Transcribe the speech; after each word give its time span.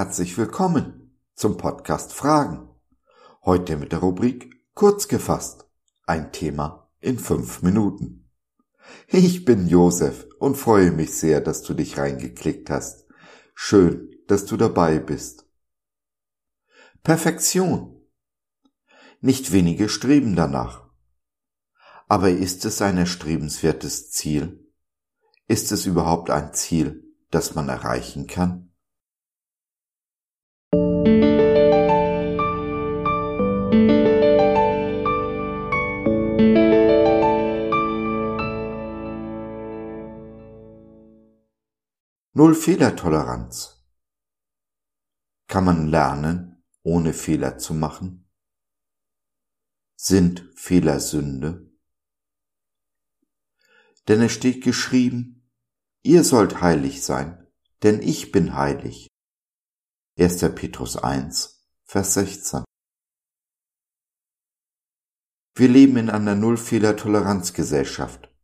herzlich 0.00 0.38
willkommen 0.38 1.14
zum 1.34 1.58
Podcast 1.58 2.14
Fragen. 2.14 2.70
Heute 3.44 3.76
mit 3.76 3.92
der 3.92 3.98
Rubrik 3.98 4.50
Kurz 4.72 5.08
gefasst. 5.08 5.66
Ein 6.06 6.32
Thema 6.32 6.90
in 7.00 7.18
fünf 7.18 7.60
Minuten. 7.60 8.26
Ich 9.08 9.44
bin 9.44 9.68
Josef 9.68 10.26
und 10.38 10.54
freue 10.56 10.90
mich 10.90 11.18
sehr, 11.18 11.42
dass 11.42 11.62
du 11.62 11.74
dich 11.74 11.98
reingeklickt 11.98 12.70
hast. 12.70 13.08
Schön, 13.54 14.08
dass 14.26 14.46
du 14.46 14.56
dabei 14.56 15.00
bist. 15.00 15.44
Perfektion. 17.02 18.00
Nicht 19.20 19.52
wenige 19.52 19.90
streben 19.90 20.34
danach. 20.34 20.88
Aber 22.08 22.30
ist 22.30 22.64
es 22.64 22.80
ein 22.80 22.96
erstrebenswertes 22.96 24.10
Ziel? 24.10 24.66
Ist 25.46 25.72
es 25.72 25.84
überhaupt 25.84 26.30
ein 26.30 26.54
Ziel, 26.54 27.04
das 27.30 27.54
man 27.54 27.68
erreichen 27.68 28.26
kann? 28.26 28.69
Null 42.40 42.54
Fehlertoleranz. 42.54 43.84
Kann 45.46 45.66
man 45.66 45.88
lernen, 45.88 46.64
ohne 46.82 47.12
Fehler 47.12 47.58
zu 47.58 47.74
machen? 47.74 48.30
Sind 49.94 50.50
Fehler 50.56 51.00
Sünde? 51.00 51.70
Denn 54.08 54.22
es 54.22 54.32
steht 54.32 54.64
geschrieben, 54.64 55.52
ihr 56.02 56.24
sollt 56.24 56.62
heilig 56.62 57.02
sein, 57.02 57.46
denn 57.82 58.00
ich 58.00 58.32
bin 58.32 58.54
heilig. 58.54 59.08
1. 60.18 60.38
Petrus 60.54 60.96
1, 60.96 61.68
Vers 61.84 62.14
16. 62.14 62.64
Wir 65.56 65.68
leben 65.68 65.98
in 65.98 66.08
einer 66.08 66.36
Null-Fehler-Toleranz-Gesellschaft. 66.36 68.34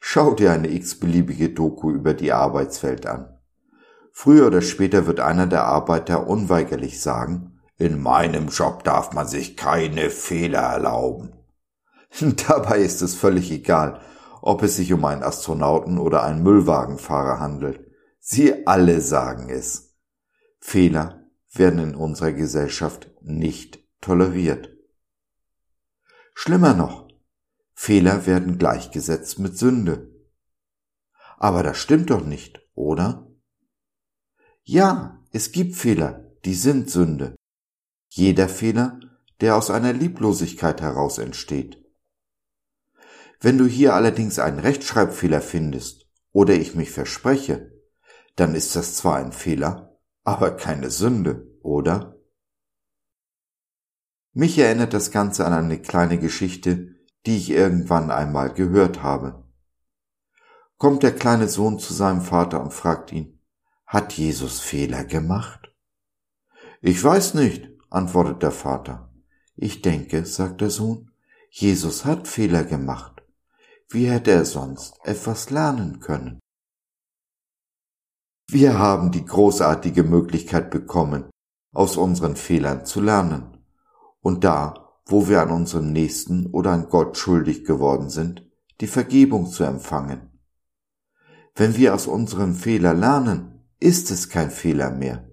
Schau 0.00 0.34
dir 0.34 0.52
eine 0.52 0.70
x-beliebige 0.72 1.50
Doku 1.50 1.90
über 1.90 2.14
die 2.14 2.32
Arbeitswelt 2.32 3.04
an. 3.04 3.31
Früher 4.12 4.46
oder 4.46 4.60
später 4.60 5.06
wird 5.06 5.20
einer 5.20 5.46
der 5.46 5.64
Arbeiter 5.64 6.28
unweigerlich 6.28 7.00
sagen, 7.00 7.60
in 7.78 8.00
meinem 8.00 8.48
Job 8.48 8.84
darf 8.84 9.12
man 9.12 9.26
sich 9.26 9.56
keine 9.56 10.10
Fehler 10.10 10.60
erlauben. 10.60 11.32
Dabei 12.46 12.78
ist 12.80 13.02
es 13.02 13.14
völlig 13.14 13.50
egal, 13.50 14.00
ob 14.42 14.62
es 14.62 14.76
sich 14.76 14.92
um 14.92 15.04
einen 15.04 15.22
Astronauten 15.22 15.98
oder 15.98 16.22
einen 16.22 16.42
Müllwagenfahrer 16.42 17.40
handelt. 17.40 17.80
Sie 18.20 18.66
alle 18.66 19.00
sagen 19.00 19.48
es. 19.48 19.96
Fehler 20.60 21.24
werden 21.52 21.80
in 21.80 21.94
unserer 21.94 22.32
Gesellschaft 22.32 23.10
nicht 23.22 23.80
toleriert. 24.00 24.68
Schlimmer 26.34 26.74
noch, 26.74 27.08
Fehler 27.74 28.26
werden 28.26 28.58
gleichgesetzt 28.58 29.38
mit 29.38 29.58
Sünde. 29.58 30.10
Aber 31.38 31.62
das 31.62 31.78
stimmt 31.78 32.10
doch 32.10 32.24
nicht, 32.24 32.60
oder? 32.74 33.31
Ja, 34.64 35.20
es 35.32 35.50
gibt 35.50 35.74
Fehler, 35.74 36.30
die 36.44 36.54
sind 36.54 36.88
Sünde. 36.88 37.34
Jeder 38.08 38.48
Fehler, 38.48 39.00
der 39.40 39.56
aus 39.56 39.70
einer 39.70 39.92
Lieblosigkeit 39.92 40.80
heraus 40.80 41.18
entsteht. 41.18 41.84
Wenn 43.40 43.58
du 43.58 43.66
hier 43.66 43.94
allerdings 43.94 44.38
einen 44.38 44.60
Rechtschreibfehler 44.60 45.40
findest 45.40 46.06
oder 46.30 46.54
ich 46.54 46.76
mich 46.76 46.92
verspreche, 46.92 47.72
dann 48.36 48.54
ist 48.54 48.76
das 48.76 48.94
zwar 48.94 49.16
ein 49.16 49.32
Fehler, 49.32 49.98
aber 50.22 50.52
keine 50.52 50.90
Sünde, 50.90 51.58
oder? 51.62 52.20
Mich 54.32 54.56
erinnert 54.58 54.94
das 54.94 55.10
Ganze 55.10 55.44
an 55.44 55.52
eine 55.52 55.82
kleine 55.82 56.18
Geschichte, 56.18 56.94
die 57.26 57.36
ich 57.36 57.50
irgendwann 57.50 58.12
einmal 58.12 58.54
gehört 58.54 59.02
habe. 59.02 59.44
Kommt 60.76 61.02
der 61.02 61.14
kleine 61.14 61.48
Sohn 61.48 61.80
zu 61.80 61.92
seinem 61.92 62.22
Vater 62.22 62.62
und 62.62 62.72
fragt 62.72 63.12
ihn, 63.12 63.31
hat 63.92 64.14
Jesus 64.14 64.58
Fehler 64.58 65.04
gemacht? 65.04 65.70
Ich 66.80 67.04
weiß 67.04 67.34
nicht, 67.34 67.68
antwortet 67.90 68.42
der 68.42 68.50
Vater. 68.50 69.12
Ich 69.54 69.82
denke, 69.82 70.24
sagt 70.24 70.62
der 70.62 70.70
Sohn, 70.70 71.10
Jesus 71.50 72.06
hat 72.06 72.26
Fehler 72.26 72.64
gemacht. 72.64 73.22
Wie 73.90 74.08
hätte 74.08 74.30
er 74.30 74.46
sonst 74.46 74.94
etwas 75.04 75.50
lernen 75.50 76.00
können? 76.00 76.40
Wir 78.48 78.78
haben 78.78 79.12
die 79.12 79.26
großartige 79.26 80.04
Möglichkeit 80.04 80.70
bekommen, 80.70 81.28
aus 81.74 81.98
unseren 81.98 82.36
Fehlern 82.36 82.86
zu 82.86 83.02
lernen. 83.02 83.58
Und 84.22 84.42
da, 84.42 84.88
wo 85.04 85.28
wir 85.28 85.42
an 85.42 85.50
unserem 85.50 85.92
Nächsten 85.92 86.46
oder 86.46 86.70
an 86.70 86.88
Gott 86.88 87.18
schuldig 87.18 87.66
geworden 87.66 88.08
sind, 88.08 88.48
die 88.80 88.86
Vergebung 88.86 89.50
zu 89.50 89.64
empfangen. 89.64 90.30
Wenn 91.54 91.76
wir 91.76 91.94
aus 91.94 92.06
unserem 92.06 92.54
Fehler 92.54 92.94
lernen, 92.94 93.51
ist 93.82 94.10
es 94.10 94.28
kein 94.28 94.50
Fehler 94.50 94.90
mehr. 94.90 95.28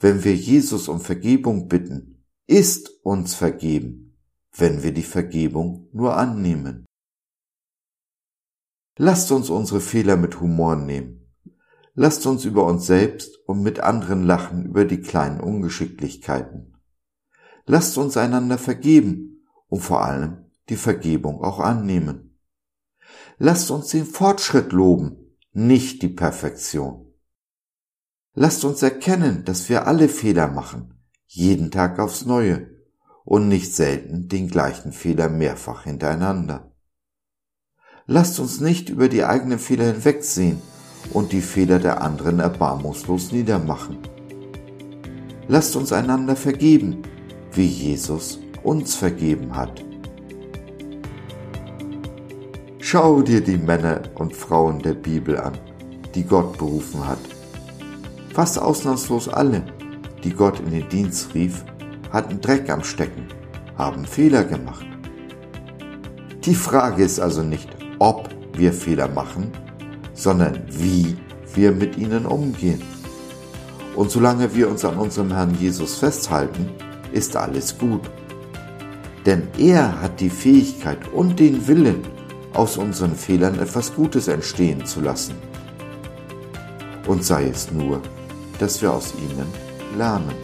Wenn 0.00 0.24
wir 0.24 0.34
Jesus 0.34 0.88
um 0.88 1.00
Vergebung 1.00 1.68
bitten, 1.68 2.24
ist 2.46 2.90
uns 3.04 3.34
vergeben, 3.34 4.18
wenn 4.56 4.82
wir 4.82 4.92
die 4.92 5.02
Vergebung 5.02 5.88
nur 5.92 6.16
annehmen. 6.16 6.84
Lasst 8.96 9.30
uns 9.30 9.50
unsere 9.50 9.80
Fehler 9.80 10.16
mit 10.16 10.40
Humor 10.40 10.76
nehmen. 10.76 11.32
Lasst 11.94 12.26
uns 12.26 12.44
über 12.44 12.64
uns 12.64 12.86
selbst 12.86 13.36
und 13.46 13.62
mit 13.62 13.80
anderen 13.80 14.24
lachen 14.24 14.66
über 14.66 14.84
die 14.84 15.00
kleinen 15.00 15.40
Ungeschicklichkeiten. 15.40 16.76
Lasst 17.66 17.98
uns 17.98 18.16
einander 18.16 18.58
vergeben 18.58 19.44
und 19.68 19.80
vor 19.80 20.02
allem 20.02 20.46
die 20.68 20.76
Vergebung 20.76 21.42
auch 21.42 21.60
annehmen. 21.60 22.38
Lasst 23.38 23.70
uns 23.70 23.88
den 23.88 24.06
Fortschritt 24.06 24.72
loben, 24.72 25.36
nicht 25.52 26.02
die 26.02 26.08
Perfektion. 26.08 27.07
Lasst 28.34 28.64
uns 28.64 28.82
erkennen, 28.82 29.44
dass 29.44 29.68
wir 29.68 29.86
alle 29.86 30.08
Fehler 30.08 30.48
machen, 30.48 30.94
jeden 31.26 31.70
Tag 31.70 31.98
aufs 31.98 32.24
Neue 32.24 32.68
und 33.24 33.48
nicht 33.48 33.74
selten 33.74 34.28
den 34.28 34.48
gleichen 34.48 34.92
Fehler 34.92 35.28
mehrfach 35.28 35.84
hintereinander. 35.84 36.72
Lasst 38.06 38.38
uns 38.38 38.60
nicht 38.60 38.90
über 38.90 39.08
die 39.08 39.24
eigenen 39.24 39.58
Fehler 39.58 39.86
hinwegsehen 39.86 40.62
und 41.12 41.32
die 41.32 41.40
Fehler 41.40 41.78
der 41.78 42.00
anderen 42.02 42.38
erbarmungslos 42.40 43.32
niedermachen. 43.32 43.98
Lasst 45.48 45.76
uns 45.76 45.92
einander 45.92 46.36
vergeben, 46.36 47.02
wie 47.52 47.66
Jesus 47.66 48.40
uns 48.62 48.94
vergeben 48.94 49.56
hat. 49.56 49.84
Schau 52.78 53.22
dir 53.22 53.42
die 53.42 53.58
Männer 53.58 54.02
und 54.14 54.36
Frauen 54.36 54.78
der 54.80 54.94
Bibel 54.94 55.38
an, 55.38 55.58
die 56.14 56.24
Gott 56.24 56.56
berufen 56.56 57.06
hat 57.06 57.37
Fast 58.38 58.56
ausnahmslos 58.62 59.28
alle, 59.28 59.64
die 60.22 60.32
Gott 60.32 60.60
in 60.60 60.70
den 60.70 60.88
Dienst 60.88 61.34
rief, 61.34 61.64
hatten 62.12 62.40
Dreck 62.40 62.70
am 62.70 62.84
Stecken, 62.84 63.26
haben 63.76 64.04
Fehler 64.04 64.44
gemacht. 64.44 64.86
Die 66.44 66.54
Frage 66.54 67.02
ist 67.02 67.18
also 67.18 67.42
nicht, 67.42 67.68
ob 67.98 68.28
wir 68.52 68.72
Fehler 68.72 69.08
machen, 69.08 69.50
sondern 70.14 70.62
wie 70.68 71.16
wir 71.52 71.72
mit 71.72 71.98
ihnen 71.98 72.26
umgehen. 72.26 72.80
Und 73.96 74.12
solange 74.12 74.54
wir 74.54 74.68
uns 74.70 74.84
an 74.84 74.98
unserem 74.98 75.32
Herrn 75.32 75.56
Jesus 75.58 75.96
festhalten, 75.96 76.70
ist 77.10 77.34
alles 77.34 77.76
gut. 77.76 78.08
Denn 79.26 79.48
er 79.58 80.00
hat 80.00 80.20
die 80.20 80.30
Fähigkeit 80.30 81.08
und 81.12 81.40
den 81.40 81.66
Willen, 81.66 82.06
aus 82.54 82.76
unseren 82.76 83.16
Fehlern 83.16 83.58
etwas 83.58 83.96
Gutes 83.96 84.28
entstehen 84.28 84.86
zu 84.86 85.00
lassen. 85.00 85.34
Und 87.08 87.24
sei 87.24 87.48
es 87.48 87.72
nur 87.72 88.00
dass 88.58 88.82
wir 88.82 88.92
aus 88.92 89.14
ihnen 89.14 89.46
lernen. 89.96 90.34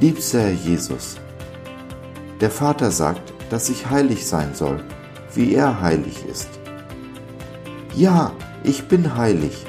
Liebster 0.00 0.40
Herr 0.40 0.52
Jesus, 0.52 1.16
der 2.40 2.50
Vater 2.50 2.90
sagt, 2.90 3.32
dass 3.50 3.68
ich 3.68 3.88
heilig 3.88 4.26
sein 4.26 4.54
soll, 4.54 4.82
wie 5.34 5.54
er 5.54 5.80
heilig 5.80 6.24
ist. 6.30 6.48
Ja, 7.94 8.32
ich 8.64 8.88
bin 8.88 9.16
heilig, 9.16 9.64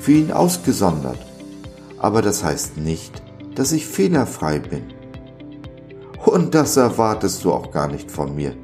für 0.00 0.12
ihn 0.12 0.32
ausgesondert, 0.32 1.18
aber 1.98 2.22
das 2.22 2.42
heißt 2.42 2.78
nicht, 2.78 3.22
dass 3.54 3.72
ich 3.72 3.86
fehlerfrei 3.86 4.58
bin. 4.58 4.84
Und 6.24 6.54
das 6.54 6.76
erwartest 6.76 7.44
du 7.44 7.52
auch 7.52 7.70
gar 7.70 7.88
nicht 7.88 8.10
von 8.10 8.34
mir, 8.34 8.54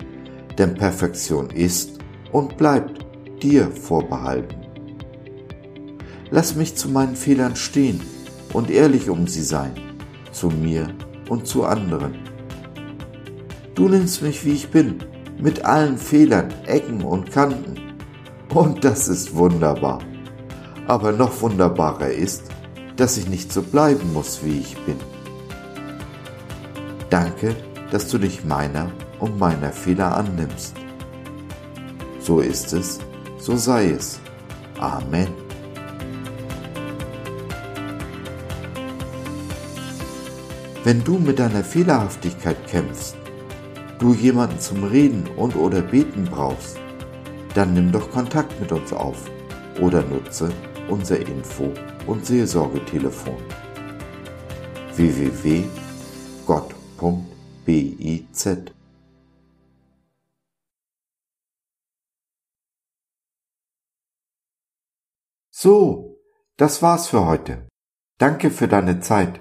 denn 0.58 0.74
Perfektion 0.74 1.50
ist 1.50 1.98
und 2.32 2.56
bleibt 2.56 3.04
dir 3.42 3.70
vorbehalten. 3.70 4.63
Lass 6.34 6.56
mich 6.56 6.74
zu 6.74 6.88
meinen 6.88 7.14
Fehlern 7.14 7.54
stehen 7.54 8.00
und 8.52 8.68
ehrlich 8.68 9.08
um 9.08 9.28
sie 9.28 9.44
sein, 9.44 9.70
zu 10.32 10.48
mir 10.48 10.88
und 11.28 11.46
zu 11.46 11.64
anderen. 11.64 12.16
Du 13.76 13.88
nimmst 13.88 14.20
mich, 14.20 14.44
wie 14.44 14.54
ich 14.54 14.68
bin, 14.68 14.98
mit 15.38 15.64
allen 15.64 15.96
Fehlern, 15.96 16.52
Ecken 16.66 17.02
und 17.02 17.30
Kanten. 17.30 17.76
Und 18.52 18.82
das 18.82 19.06
ist 19.06 19.36
wunderbar. 19.36 20.00
Aber 20.88 21.12
noch 21.12 21.40
wunderbarer 21.40 22.10
ist, 22.10 22.42
dass 22.96 23.16
ich 23.16 23.28
nicht 23.28 23.52
so 23.52 23.62
bleiben 23.62 24.12
muss, 24.12 24.40
wie 24.42 24.58
ich 24.58 24.76
bin. 24.78 24.96
Danke, 27.10 27.54
dass 27.92 28.08
du 28.08 28.18
dich 28.18 28.44
meiner 28.44 28.90
und 29.20 29.38
meiner 29.38 29.70
Fehler 29.70 30.16
annimmst. 30.16 30.74
So 32.18 32.40
ist 32.40 32.72
es, 32.72 32.98
so 33.38 33.56
sei 33.56 33.90
es. 33.90 34.18
Amen. 34.80 35.43
Wenn 40.84 41.02
du 41.02 41.18
mit 41.18 41.38
deiner 41.38 41.64
Fehlerhaftigkeit 41.64 42.66
kämpfst, 42.66 43.16
du 43.98 44.12
jemanden 44.12 44.60
zum 44.60 44.84
Reden 44.84 45.26
und 45.38 45.56
oder 45.56 45.80
Beten 45.80 46.26
brauchst, 46.26 46.78
dann 47.54 47.72
nimm 47.72 47.90
doch 47.90 48.10
Kontakt 48.10 48.60
mit 48.60 48.70
uns 48.70 48.92
auf 48.92 49.30
oder 49.80 50.02
nutze 50.02 50.52
unser 50.90 51.18
Info- 51.18 51.72
und 52.06 52.26
Seelsorgetelefon 52.26 53.38
www.gott.biz 54.94 55.68
So, 65.50 66.18
das 66.58 66.82
war's 66.82 67.06
für 67.06 67.24
heute. 67.24 67.68
Danke 68.18 68.50
für 68.50 68.68
deine 68.68 69.00
Zeit. 69.00 69.40